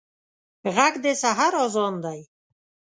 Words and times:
غږ 0.75 0.93
د 1.03 1.05
سحر 1.21 1.53
اذان 1.65 1.93
دی 2.03 2.19